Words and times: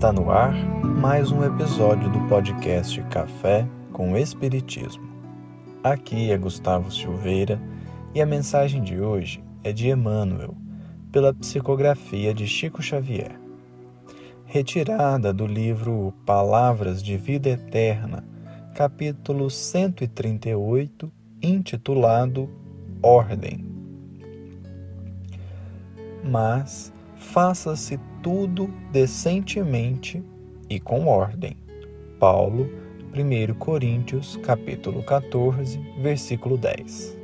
Está 0.00 0.14
no 0.14 0.30
ar 0.30 0.54
mais 0.82 1.30
um 1.30 1.44
episódio 1.44 2.10
do 2.10 2.26
podcast 2.26 3.02
Café 3.10 3.68
com 3.92 4.16
Espiritismo. 4.16 5.06
Aqui 5.84 6.30
é 6.30 6.38
Gustavo 6.38 6.90
Silveira 6.90 7.60
e 8.14 8.22
a 8.22 8.24
mensagem 8.24 8.82
de 8.82 8.98
hoje 8.98 9.44
é 9.62 9.74
de 9.74 9.90
Emmanuel, 9.90 10.56
pela 11.12 11.34
psicografia 11.34 12.32
de 12.32 12.46
Chico 12.46 12.80
Xavier. 12.80 13.38
Retirada 14.46 15.34
do 15.34 15.46
livro 15.46 16.14
Palavras 16.24 17.02
de 17.02 17.18
Vida 17.18 17.50
Eterna, 17.50 18.24
capítulo 18.74 19.50
138, 19.50 21.12
intitulado 21.42 22.48
Ordem. 23.02 23.66
Mas 26.24 26.90
faça-se 27.16 28.00
tudo 28.22 28.70
decentemente 28.92 30.22
e 30.68 30.78
com 30.78 31.06
ordem. 31.06 31.56
Paulo, 32.18 32.70
1 33.14 33.54
Coríntios, 33.54 34.36
capítulo 34.36 35.02
14, 35.02 35.78
versículo 36.00 36.56
10. 36.56 37.16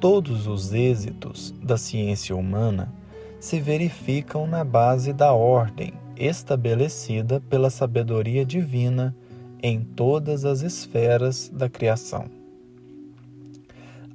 Todos 0.00 0.46
os 0.46 0.72
êxitos 0.72 1.54
da 1.62 1.76
ciência 1.76 2.34
humana 2.34 2.92
se 3.38 3.60
verificam 3.60 4.46
na 4.46 4.64
base 4.64 5.12
da 5.12 5.32
ordem 5.32 5.92
estabelecida 6.16 7.40
pela 7.48 7.70
sabedoria 7.70 8.44
divina 8.44 9.14
em 9.62 9.80
todas 9.80 10.44
as 10.44 10.62
esferas 10.62 11.50
da 11.52 11.68
criação. 11.68 12.26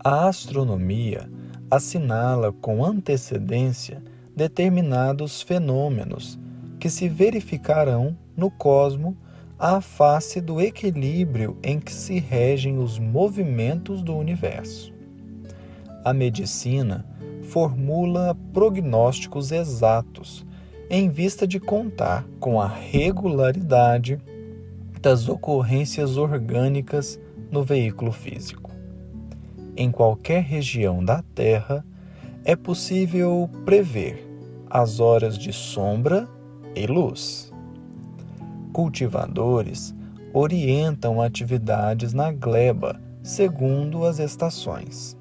A 0.04 0.28
astronomia 0.28 1.30
assinala 1.70 2.52
com 2.52 2.84
antecedência 2.84 4.02
determinados 4.40 5.42
fenômenos 5.42 6.40
que 6.80 6.90
se 6.90 7.10
verificarão 7.10 8.18
no 8.38 8.50
cosmo 8.50 9.18
à 9.60 9.82
face 9.82 10.40
do 10.40 10.62
equilíbrio 10.62 11.58
em 11.62 11.78
que 11.78 11.92
se 11.92 12.18
regem 12.18 12.78
os 12.78 12.98
movimentos 12.98 14.02
do 14.02 14.16
universo. 14.16 14.94
A 16.06 16.14
medicina 16.14 17.06
formula 17.44 18.34
prognósticos 18.54 19.52
exatos 19.52 20.46
em 20.90 21.10
vista 21.10 21.46
de 21.46 21.60
contar 21.60 22.26
com 22.40 22.62
a 22.62 22.68
regularidade 22.68 24.18
das 25.02 25.28
ocorrências 25.28 26.16
orgânicas 26.16 27.20
no 27.52 27.62
veículo 27.62 28.14
físico 28.14 28.70
em 29.80 29.90
qualquer 29.90 30.44
região 30.44 31.04
da 31.04 31.24
Terra, 31.34 31.86
é 32.44 32.54
possível 32.54 33.50
prever 33.64 34.29
as 34.70 35.00
horas 35.00 35.38
de 35.38 35.52
sombra 35.52 36.28
e 36.76 36.86
luz. 36.86 37.52
Cultivadores 38.72 39.96
orientam 40.34 41.22
atividades 41.22 42.14
na 42.14 42.32
gleba 42.32 43.00
segundo 43.24 44.06
as 44.06 44.20
estações. 44.20 45.18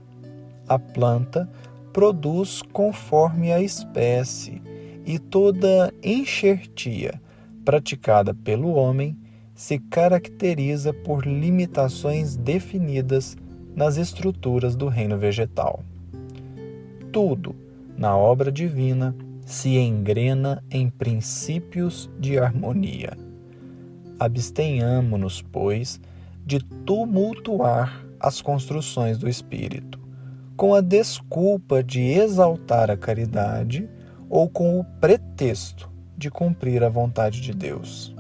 A 0.68 0.78
planta 0.78 1.48
produz 1.92 2.62
conforme 2.72 3.52
a 3.52 3.60
espécie 3.60 4.62
e 5.04 5.18
toda 5.18 5.92
enxertia 6.02 7.20
praticada 7.64 8.34
pelo 8.34 8.74
homem 8.74 9.16
se 9.54 9.78
caracteriza 9.78 10.92
por 10.92 11.26
limitações 11.26 12.36
definidas 12.36 13.36
nas 13.74 13.96
estruturas 13.96 14.76
do 14.76 14.88
reino 14.88 15.18
vegetal. 15.18 15.82
Tudo 17.10 17.56
na 17.96 18.16
obra 18.16 18.52
divina 18.52 19.14
se 19.48 19.78
engrena 19.78 20.62
em 20.70 20.90
princípios 20.90 22.10
de 22.20 22.38
harmonia. 22.38 23.16
Abstenhamo-nos, 24.20 25.40
pois, 25.40 25.98
de 26.44 26.58
tumultuar 26.60 28.04
as 28.20 28.42
construções 28.42 29.16
do 29.16 29.26
espírito, 29.26 29.98
com 30.54 30.74
a 30.74 30.82
desculpa 30.82 31.82
de 31.82 32.02
exaltar 32.02 32.90
a 32.90 32.96
caridade 32.96 33.88
ou 34.28 34.50
com 34.50 34.78
o 34.78 34.84
pretexto 34.84 35.90
de 36.14 36.30
cumprir 36.30 36.84
a 36.84 36.90
vontade 36.90 37.40
de 37.40 37.54
Deus. 37.54 38.14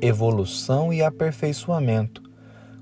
Evolução 0.00 0.92
e 0.92 1.02
aperfeiçoamento 1.02 2.22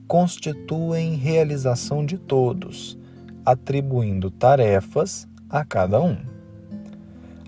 constituem 0.06 1.14
realização 1.14 2.04
de 2.04 2.18
todos, 2.18 2.98
atribuindo 3.46 4.30
tarefas 4.30 5.26
a 5.48 5.64
cada 5.64 6.02
um. 6.02 6.18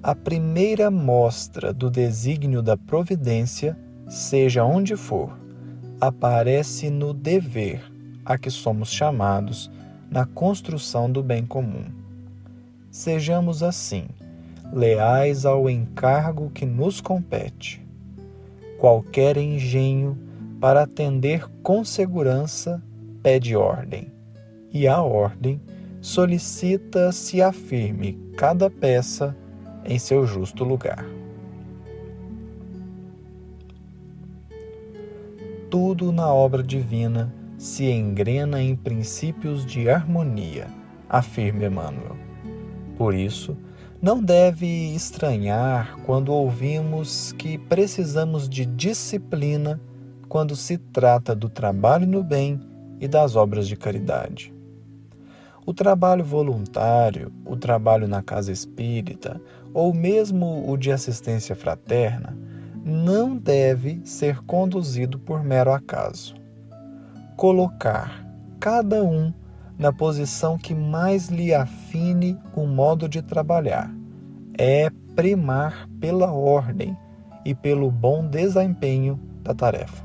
A 0.02 0.16
primeira 0.16 0.90
mostra 0.90 1.72
do 1.72 1.88
desígnio 1.88 2.60
da 2.60 2.76
providência, 2.76 3.78
seja 4.08 4.64
onde 4.64 4.96
for, 4.96 5.38
aparece 6.00 6.90
no 6.90 7.14
dever 7.14 7.80
a 8.24 8.36
que 8.36 8.50
somos 8.50 8.92
chamados 8.92 9.70
na 10.10 10.26
construção 10.26 11.08
do 11.08 11.22
bem 11.22 11.46
comum. 11.46 11.84
Sejamos 12.90 13.62
assim, 13.62 14.06
leais 14.72 15.46
ao 15.46 15.70
encargo 15.70 16.50
que 16.50 16.66
nos 16.66 17.00
compete. 17.00 17.80
Qualquer 18.78 19.36
engenho 19.36 20.18
para 20.60 20.82
atender 20.82 21.48
com 21.62 21.84
segurança, 21.84 22.82
pede 23.22 23.54
ordem, 23.54 24.12
e 24.72 24.88
a 24.88 25.00
ordem 25.00 25.60
solicita 26.00 27.12
se 27.12 27.40
afirme 27.40 28.18
cada 28.36 28.68
peça 28.68 29.36
em 29.84 29.98
seu 29.98 30.26
justo 30.26 30.64
lugar. 30.64 31.04
Tudo 35.70 36.12
na 36.12 36.32
obra 36.32 36.62
divina 36.62 37.32
se 37.56 37.90
engrena 37.90 38.60
em 38.60 38.76
princípios 38.76 39.64
de 39.64 39.88
harmonia, 39.88 40.66
afirma 41.08 41.64
Emmanuel. 41.64 42.16
Por 42.98 43.14
isso, 43.14 43.56
não 44.00 44.22
deve 44.22 44.66
estranhar 44.94 45.96
quando 46.04 46.32
ouvimos 46.32 47.32
que 47.32 47.56
precisamos 47.56 48.48
de 48.48 48.66
disciplina 48.66 49.80
quando 50.28 50.56
se 50.56 50.76
trata 50.76 51.34
do 51.34 51.48
trabalho 51.48 52.06
no 52.06 52.22
bem 52.22 52.60
e 53.00 53.06
das 53.06 53.36
obras 53.36 53.68
de 53.68 53.76
caridade. 53.76 54.52
O 55.64 55.72
trabalho 55.72 56.24
voluntário, 56.24 57.32
o 57.44 57.56
trabalho 57.56 58.08
na 58.08 58.20
casa 58.20 58.50
espírita 58.50 59.40
ou 59.72 59.94
mesmo 59.94 60.68
o 60.68 60.76
de 60.76 60.90
assistência 60.90 61.54
fraterna 61.54 62.36
não 62.84 63.36
deve 63.36 64.00
ser 64.04 64.42
conduzido 64.42 65.20
por 65.20 65.44
mero 65.44 65.72
acaso. 65.72 66.34
Colocar 67.36 68.26
cada 68.58 69.04
um 69.04 69.32
na 69.78 69.92
posição 69.92 70.58
que 70.58 70.74
mais 70.74 71.28
lhe 71.28 71.54
afine 71.54 72.36
o 72.54 72.66
modo 72.66 73.08
de 73.08 73.22
trabalhar 73.22 73.88
é 74.58 74.90
primar 75.14 75.88
pela 76.00 76.32
ordem 76.32 76.96
e 77.44 77.54
pelo 77.54 77.90
bom 77.90 78.26
desempenho 78.26 79.18
da 79.42 79.54
tarefa. 79.54 80.04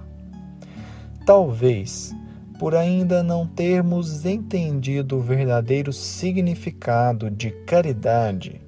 Talvez, 1.26 2.16
por 2.60 2.76
ainda 2.76 3.22
não 3.22 3.46
termos 3.46 4.26
entendido 4.26 5.18
o 5.18 5.22
verdadeiro 5.22 5.94
significado 5.94 7.30
de 7.30 7.52
caridade 7.52 8.62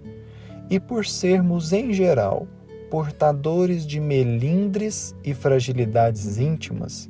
e 0.70 0.80
por 0.80 1.06
sermos, 1.06 1.74
em 1.74 1.92
geral, 1.92 2.48
portadores 2.92 3.86
de 3.86 4.00
melindres 4.00 5.16
e 5.24 5.34
fragilidades 5.34 6.38
íntimas, 6.38 7.10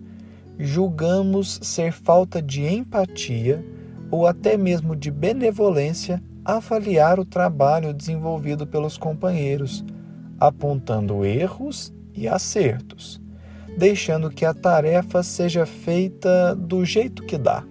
julgamos 0.57 1.59
ser 1.62 1.92
falta 1.92 2.42
de 2.42 2.65
empatia 2.65 3.63
ou 4.09 4.25
até 4.25 4.57
mesmo 4.57 4.95
de 4.95 5.12
benevolência 5.12 6.24
avaliar 6.44 7.19
o 7.19 7.25
trabalho 7.25 7.94
desenvolvido 7.94 8.65
pelos 8.65 8.98
companheiros, 8.98 9.83
apontando 10.39 11.25
erros 11.25 11.94
e 12.13 12.27
acertos 12.27 13.21
deixando 13.77 14.30
que 14.30 14.45
a 14.45 14.54
tarefa 14.54 15.24
seja 15.24 15.66
feita 15.66 16.56
do 16.56 16.83
jeito 16.83 17.24
que 17.24 17.38
dá. 17.38 17.63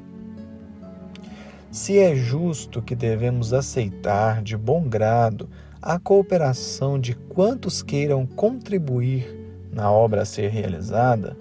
Se 1.70 1.98
é 1.98 2.14
justo 2.14 2.80
que 2.80 2.94
devemos 2.94 3.52
aceitar 3.52 4.42
de 4.42 4.56
bom 4.56 4.88
grado 4.88 5.48
a 5.82 5.98
cooperação 5.98 6.98
de 6.98 7.14
quantos 7.14 7.82
queiram 7.82 8.26
contribuir 8.26 9.36
na 9.70 9.90
obra 9.90 10.22
a 10.22 10.24
ser 10.24 10.50
realizada, 10.50 11.36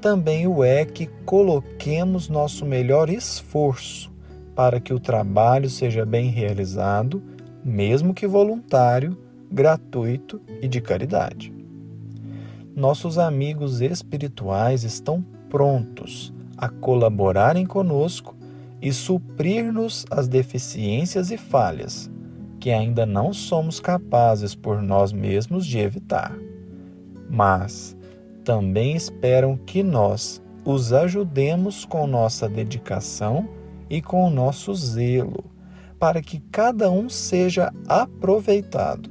também 0.00 0.46
o 0.46 0.62
é 0.62 0.84
que 0.84 1.06
coloquemos 1.24 2.28
nosso 2.28 2.66
melhor 2.66 3.08
esforço 3.08 4.12
para 4.54 4.78
que 4.78 4.92
o 4.92 5.00
trabalho 5.00 5.70
seja 5.70 6.04
bem 6.04 6.28
realizado, 6.28 7.22
mesmo 7.64 8.12
que 8.12 8.26
voluntário, 8.26 9.16
gratuito 9.50 10.40
e 10.60 10.68
de 10.68 10.80
caridade 10.80 11.61
nossos 12.74 13.18
amigos 13.18 13.80
espirituais 13.80 14.82
estão 14.82 15.22
prontos 15.50 16.32
a 16.56 16.68
colaborarem 16.68 17.66
conosco 17.66 18.34
e 18.80 18.92
suprir-nos 18.92 20.06
as 20.10 20.26
deficiências 20.26 21.30
e 21.30 21.36
falhas, 21.36 22.10
que 22.58 22.70
ainda 22.70 23.04
não 23.04 23.32
somos 23.32 23.78
capazes 23.78 24.54
por 24.54 24.80
nós 24.80 25.12
mesmos 25.12 25.66
de 25.66 25.78
evitar, 25.78 26.36
mas 27.28 27.96
também 28.44 28.96
esperam 28.96 29.56
que 29.56 29.82
nós 29.82 30.42
os 30.64 30.92
ajudemos 30.92 31.84
com 31.84 32.06
nossa 32.06 32.48
dedicação 32.48 33.48
e 33.90 34.00
com 34.00 34.30
nosso 34.30 34.74
zelo, 34.74 35.44
para 35.98 36.22
que 36.22 36.40
cada 36.50 36.90
um 36.90 37.08
seja 37.08 37.72
aproveitado 37.86 39.10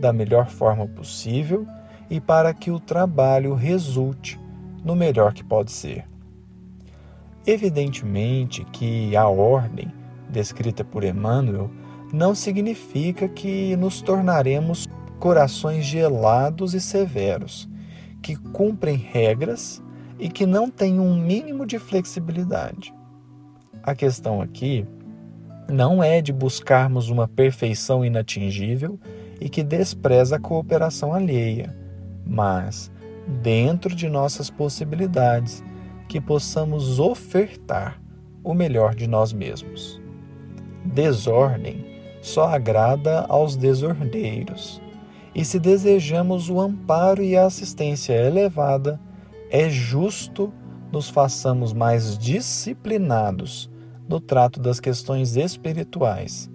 da 0.00 0.12
melhor 0.12 0.48
forma 0.48 0.86
possível 0.86 1.66
e 2.12 2.20
para 2.20 2.52
que 2.52 2.70
o 2.70 2.78
trabalho 2.78 3.54
resulte 3.54 4.38
no 4.84 4.94
melhor 4.94 5.32
que 5.32 5.42
pode 5.42 5.72
ser. 5.72 6.04
Evidentemente 7.46 8.66
que 8.66 9.16
a 9.16 9.26
ordem 9.26 9.90
descrita 10.28 10.84
por 10.84 11.04
Emmanuel 11.04 11.70
não 12.12 12.34
significa 12.34 13.26
que 13.26 13.74
nos 13.76 14.02
tornaremos 14.02 14.86
corações 15.18 15.86
gelados 15.86 16.74
e 16.74 16.82
severos, 16.82 17.66
que 18.20 18.36
cumprem 18.36 18.96
regras 18.96 19.82
e 20.18 20.28
que 20.28 20.44
não 20.44 20.68
têm 20.68 21.00
um 21.00 21.16
mínimo 21.16 21.64
de 21.64 21.78
flexibilidade. 21.78 22.92
A 23.82 23.94
questão 23.94 24.42
aqui 24.42 24.86
não 25.66 26.04
é 26.04 26.20
de 26.20 26.30
buscarmos 26.30 27.08
uma 27.08 27.26
perfeição 27.26 28.04
inatingível 28.04 29.00
e 29.40 29.48
que 29.48 29.62
despreza 29.62 30.36
a 30.36 30.38
cooperação 30.38 31.14
alheia, 31.14 31.81
mas, 32.26 32.90
dentro 33.42 33.94
de 33.94 34.08
nossas 34.08 34.50
possibilidades, 34.50 35.62
que 36.08 36.20
possamos 36.20 36.98
ofertar 36.98 38.00
o 38.44 38.54
melhor 38.54 38.94
de 38.94 39.06
nós 39.06 39.32
mesmos. 39.32 40.00
Desordem 40.84 41.84
só 42.20 42.48
agrada 42.48 43.26
aos 43.28 43.56
desordeiros. 43.56 44.80
E 45.34 45.44
se 45.44 45.58
desejamos 45.58 46.50
o 46.50 46.60
amparo 46.60 47.22
e 47.22 47.36
a 47.36 47.46
assistência 47.46 48.12
elevada, 48.12 49.00
é 49.50 49.68
justo 49.68 50.52
nos 50.92 51.08
façamos 51.08 51.72
mais 51.72 52.18
disciplinados 52.18 53.70
no 54.08 54.20
trato 54.20 54.60
das 54.60 54.78
questões 54.78 55.36
espirituais, 55.36 56.50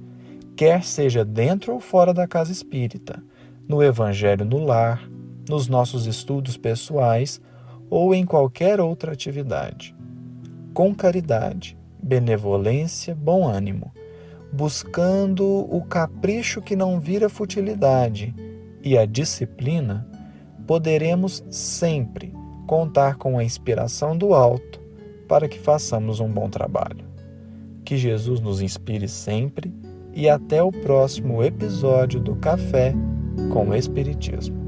quer 0.56 0.84
seja 0.84 1.26
dentro 1.26 1.74
ou 1.74 1.80
fora 1.80 2.14
da 2.14 2.28
casa 2.28 2.52
espírita, 2.52 3.24
no 3.68 3.82
evangelho 3.82 4.46
no 4.46 4.64
lar, 4.64 5.10
nos 5.48 5.68
nossos 5.68 6.06
estudos 6.06 6.58
pessoais 6.58 7.42
ou 7.90 8.14
em 8.14 8.26
qualquer 8.26 8.80
outra 8.80 9.14
atividade. 9.14 9.96
Com 10.74 10.94
caridade, 10.94 11.78
benevolência, 12.02 13.16
bom 13.16 13.48
ânimo 13.48 13.92
buscando 14.52 15.46
o 15.46 15.82
capricho 15.82 16.62
que 16.62 16.76
não 16.76 17.00
vira 17.00 17.30
futilidade 17.30 18.34
e 18.84 18.98
a 18.98 19.06
disciplina, 19.06 20.08
poderemos 20.66 21.44
sempre 21.50 22.34
contar 22.66 23.16
com 23.16 23.38
a 23.38 23.44
inspiração 23.44 24.18
do 24.18 24.34
alto 24.34 24.82
para 25.28 25.48
que 25.48 25.60
façamos 25.60 26.20
um 26.20 26.30
bom 26.30 26.50
trabalho. 26.50 27.06
Que 27.84 27.98
Jesus 27.98 28.40
nos 28.40 28.62
inspire 28.62 29.08
sempre 29.08 29.74
e 30.14 30.30
até 30.30 30.62
o 30.64 30.72
próximo 30.72 31.44
episódio 31.44 32.20
do 32.20 32.36
Café 32.36 32.94
com 33.52 33.70
o 33.70 33.76
Espiritismo. 33.76 34.67